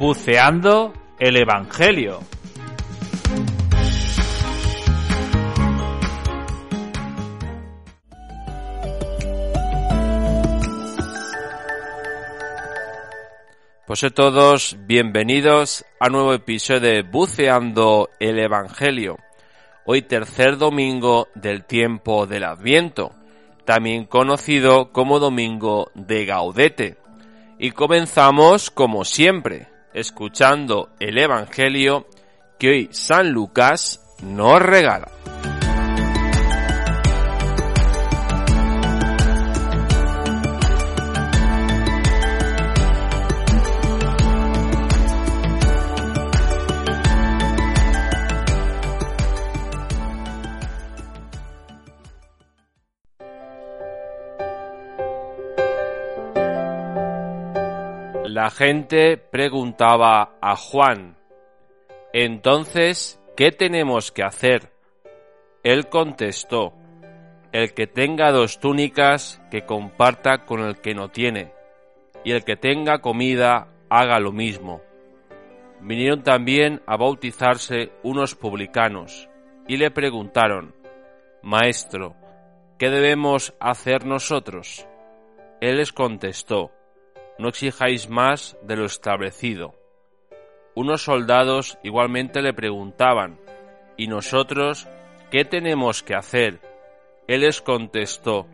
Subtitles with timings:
[0.00, 2.20] Buceando el Evangelio.
[13.86, 19.18] Pues a todos, bienvenidos a un nuevo episodio de Buceando el Evangelio.
[19.84, 23.10] Hoy tercer domingo del tiempo del Adviento,
[23.66, 26.96] también conocido como Domingo de Gaudete.
[27.58, 32.06] Y comenzamos como siempre, escuchando el Evangelio
[32.58, 35.08] que hoy San Lucas nos regala.
[58.32, 61.16] La gente preguntaba a Juan,
[62.12, 64.70] entonces, ¿qué tenemos que hacer?
[65.64, 66.72] Él contestó,
[67.50, 71.52] el que tenga dos túnicas, que comparta con el que no tiene,
[72.22, 74.80] y el que tenga comida, haga lo mismo.
[75.80, 79.28] Vinieron también a bautizarse unos publicanos,
[79.66, 80.72] y le preguntaron,
[81.42, 82.14] Maestro,
[82.78, 84.86] ¿qué debemos hacer nosotros?
[85.60, 86.70] Él les contestó,
[87.40, 89.74] no exijáis más de lo establecido.
[90.74, 93.40] Unos soldados igualmente le preguntaban,
[93.96, 94.88] ¿y nosotros
[95.30, 96.60] qué tenemos que hacer?
[97.26, 98.46] Él les contestó,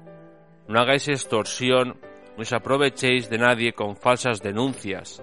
[0.69, 2.01] no hagáis extorsión,
[2.37, 5.23] no os aprovechéis de nadie con falsas denuncias,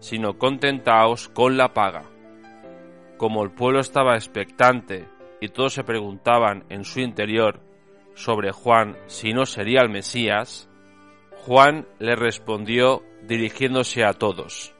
[0.00, 2.04] sino contentaos con la paga.
[3.16, 5.08] Como el pueblo estaba expectante
[5.40, 7.60] y todos se preguntaban en su interior
[8.14, 10.68] sobre Juan si no sería el Mesías,
[11.42, 14.74] Juan le respondió dirigiéndose a todos,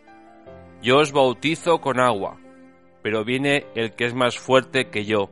[0.82, 2.38] Yo os bautizo con agua,
[3.02, 5.30] pero viene el que es más fuerte que yo,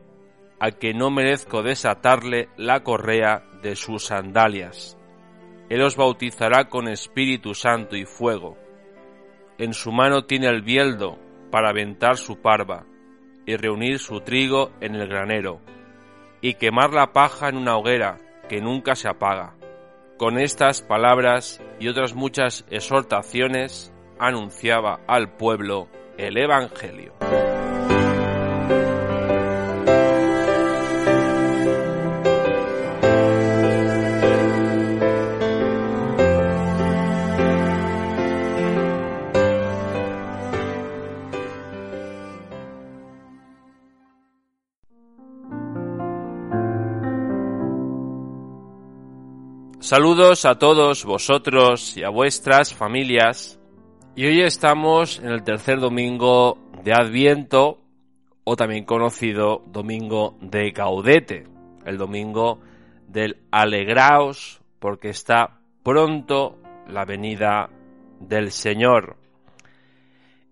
[0.59, 4.99] al que no merezco desatarle la correa de sus sandalias.
[5.71, 8.59] Él os bautizará con Espíritu Santo y fuego.
[9.59, 11.19] En su mano tiene el bieldo
[11.51, 12.85] para aventar su parva
[13.47, 15.61] y reunir su trigo en el granero,
[16.41, 18.19] y quemar la paja en una hoguera
[18.49, 19.57] que nunca se apaga
[20.23, 27.13] con estas palabras y otras muchas exhortaciones anunciaba al pueblo el Evangelio.
[49.93, 53.61] Saludos a todos vosotros y a vuestras familias.
[54.17, 57.79] Y hoy estamos en el tercer domingo de Adviento,
[58.43, 61.45] o también conocido domingo de Gaudete,
[61.85, 62.61] el domingo
[63.07, 66.59] del Alegraos, porque está pronto
[66.89, 67.69] la venida
[68.19, 69.19] del Señor.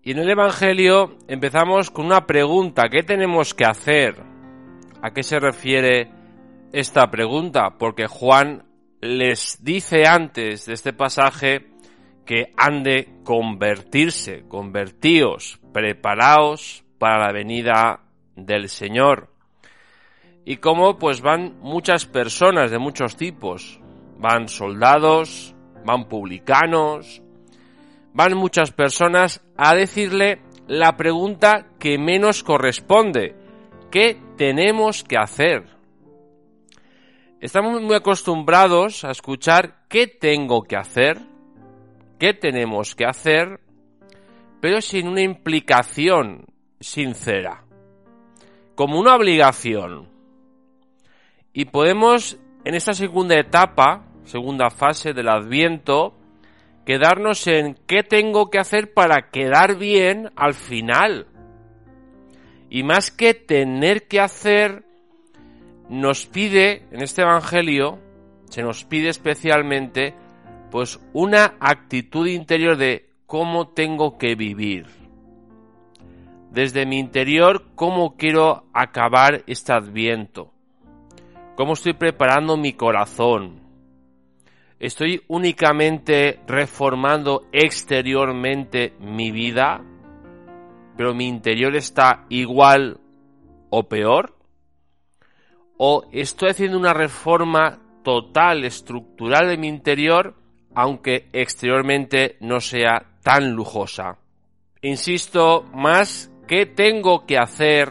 [0.03, 4.21] Y en el Evangelio empezamos con una pregunta, ¿qué tenemos que hacer?
[5.01, 6.11] ¿A qué se refiere
[6.73, 7.79] esta pregunta?
[7.79, 8.65] Porque Juan
[9.01, 11.71] les dice antes de este pasaje
[12.25, 18.01] que han de convertirse, convertíos, preparaos para la venida
[18.35, 19.29] del Señor.
[20.45, 23.81] Y como pues van muchas personas de muchos tipos,
[24.17, 27.23] van soldados, van publicanos,
[28.13, 33.35] van muchas personas a decirle la pregunta que menos corresponde,
[33.89, 35.80] ¿qué tenemos que hacer?
[37.41, 41.17] Estamos muy acostumbrados a escuchar qué tengo que hacer,
[42.19, 43.59] qué tenemos que hacer,
[44.59, 46.45] pero sin una implicación
[46.79, 47.65] sincera,
[48.75, 50.07] como una obligación.
[51.51, 56.13] Y podemos, en esta segunda etapa, segunda fase del adviento,
[56.85, 61.25] quedarnos en qué tengo que hacer para quedar bien al final.
[62.69, 64.90] Y más que tener que hacer,
[65.91, 67.99] nos pide, en este Evangelio,
[68.45, 70.15] se nos pide especialmente
[70.71, 74.85] pues una actitud interior de cómo tengo que vivir.
[76.49, 80.53] Desde mi interior, cómo quiero acabar este adviento.
[81.57, 83.59] Cómo estoy preparando mi corazón.
[84.79, 89.83] ¿Estoy únicamente reformando exteriormente mi vida?
[90.95, 92.97] ¿Pero mi interior está igual
[93.69, 94.40] o peor?
[95.83, 100.35] ¿O estoy haciendo una reforma total, estructural de mi interior,
[100.75, 104.19] aunque exteriormente no sea tan lujosa.
[104.83, 107.89] Insisto, más, ¿qué tengo que hacer?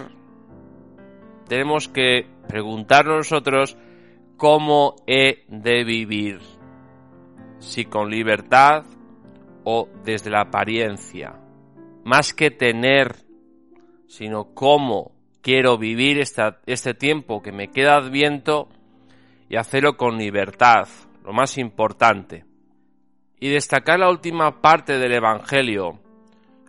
[1.48, 3.76] Tenemos que preguntarnos nosotros
[4.37, 6.38] cómo he de vivir.
[7.58, 8.84] Si con libertad
[9.64, 11.40] o desde la apariencia.
[12.04, 13.16] Más que tener,
[14.06, 18.69] sino cómo quiero vivir este tiempo que me queda adviento
[19.48, 20.88] y hacerlo con libertad,
[21.25, 22.44] lo más importante.
[23.38, 25.98] Y destacar la última parte del Evangelio,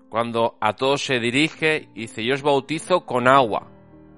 [0.09, 3.69] cuando a todos se dirige y dice, yo os bautizo con agua,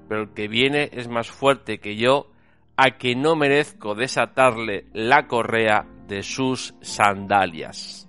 [0.07, 2.29] pero el que viene es más fuerte que yo,
[2.77, 8.07] a que no merezco desatarle la correa de sus sandalias.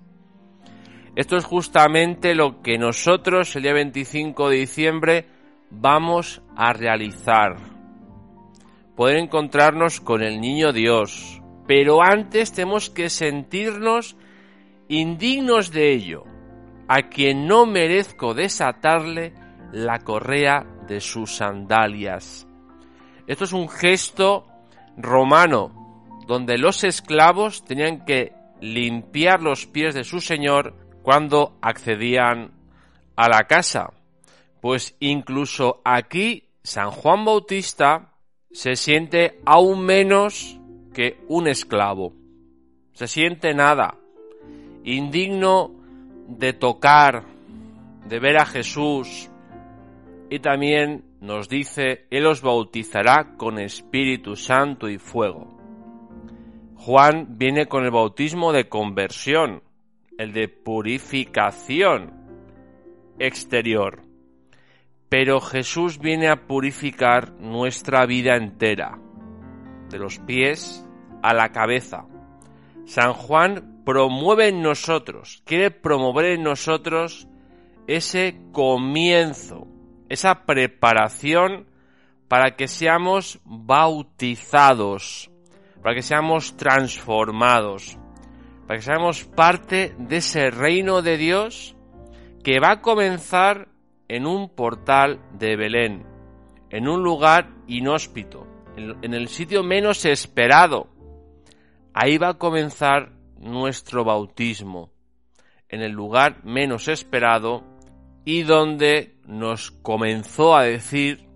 [1.15, 5.25] Esto es justamente lo que nosotros el día 25 de diciembre
[5.79, 7.75] vamos a realizar
[8.95, 11.41] poder encontrarnos con el niño Dios.
[11.67, 14.15] Pero antes tenemos que sentirnos
[14.87, 16.23] indignos de ello,
[16.87, 19.33] a quien no merezco desatarle
[19.71, 22.47] la correa de sus sandalias.
[23.27, 24.45] Esto es un gesto
[24.95, 32.51] romano, donde los esclavos tenían que limpiar los pies de su señor cuando accedían
[33.15, 33.94] a la casa.
[34.65, 38.15] Pues incluso aquí San Juan Bautista
[38.51, 40.59] se siente aún menos
[40.91, 42.15] que un esclavo.
[42.93, 43.99] Se siente nada,
[44.83, 45.69] indigno
[46.27, 47.25] de tocar,
[48.07, 49.29] de ver a Jesús.
[50.31, 55.59] Y también nos dice, Él os bautizará con Espíritu Santo y fuego.
[56.75, 59.61] Juan viene con el bautismo de conversión,
[60.17, 62.13] el de purificación
[63.19, 64.04] exterior.
[65.09, 68.97] Pero Jesús viene a purificar nuestra vida entera,
[69.89, 70.85] de los pies
[71.21, 72.05] a la cabeza.
[72.85, 77.27] San Juan promueve en nosotros, quiere promover en nosotros
[77.87, 79.67] ese comienzo,
[80.09, 81.67] esa preparación
[82.27, 85.29] para que seamos bautizados,
[85.81, 87.97] para que seamos transformados,
[88.67, 91.75] para que seamos parte de ese reino de Dios
[92.43, 93.67] que va a comenzar
[94.07, 96.05] en un portal de Belén,
[96.69, 100.87] en un lugar inhóspito, en el sitio menos esperado.
[101.93, 104.91] Ahí va a comenzar nuestro bautismo,
[105.69, 107.63] en el lugar menos esperado
[108.25, 111.27] y donde nos comenzó a decir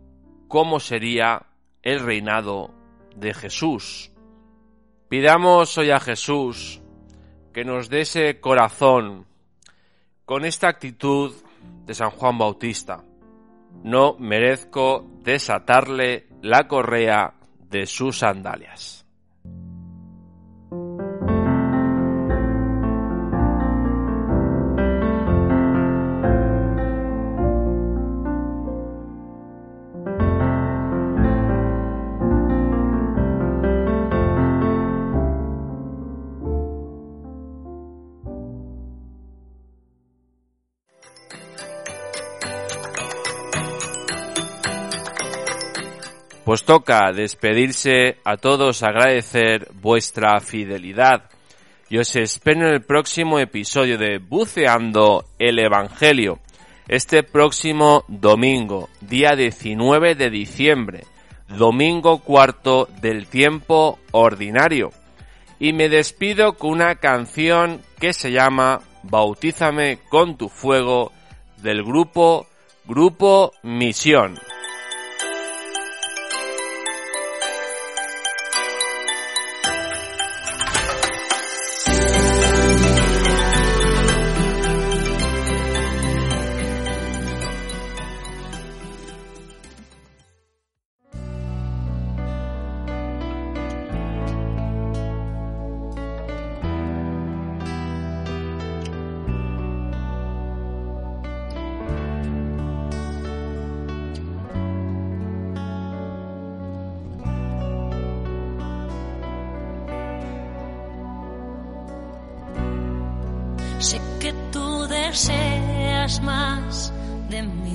[0.48, 1.46] cómo sería
[1.82, 2.74] el reinado
[3.16, 4.12] de Jesús.
[5.08, 6.82] Pidamos hoy a Jesús
[7.54, 9.26] que nos dé ese corazón
[10.26, 11.34] con esta actitud
[11.90, 13.04] de San Juan Bautista.
[13.84, 17.34] No merezco desatarle la correa
[17.68, 19.08] de sus sandalias.
[46.50, 51.30] Pues toca despedirse a todos, agradecer vuestra fidelidad.
[51.92, 56.40] Y os espero en el próximo episodio de Buceando el Evangelio.
[56.88, 61.04] Este próximo domingo, día 19 de diciembre,
[61.50, 64.90] domingo cuarto del tiempo ordinario.
[65.60, 71.12] Y me despido con una canción que se llama Bautízame con tu fuego
[71.58, 72.48] del grupo
[72.88, 74.40] Grupo Misión.
[114.90, 116.92] Deseas más
[117.30, 117.70] de mí.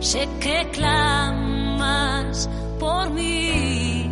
[0.00, 4.10] Sé que clamas por mí.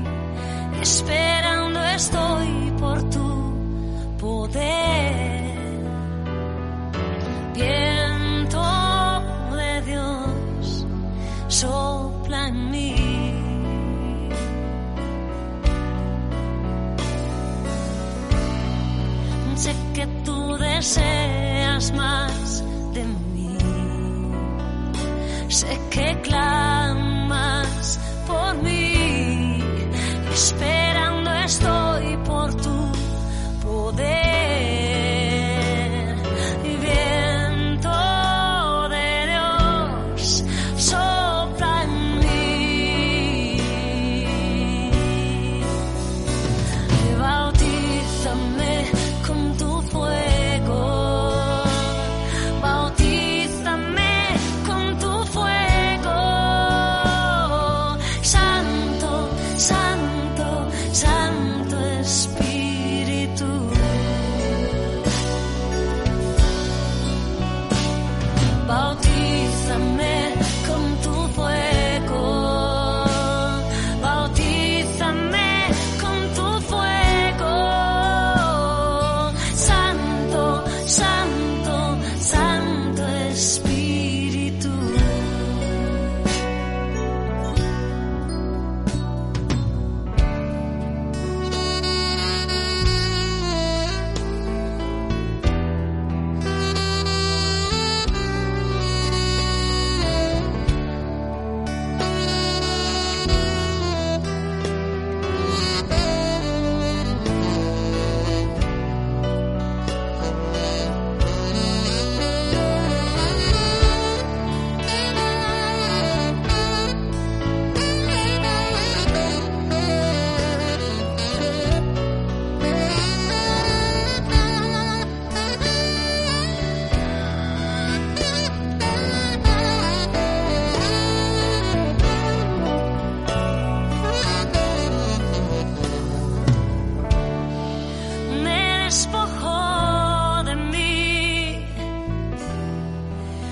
[138.88, 141.66] Me despojo de mí,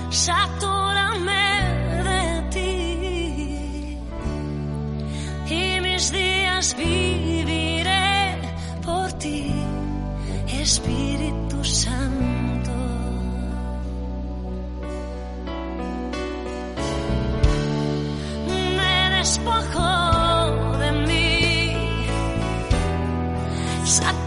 [0.09, 1.47] satúrame
[2.09, 3.97] de ti
[5.47, 8.35] y mis días viviré
[8.83, 9.53] por ti,
[10.47, 12.71] Espíritu Santo.
[18.77, 19.89] Me despojo
[20.79, 21.27] de mí.
[23.85, 24.26] Satúrame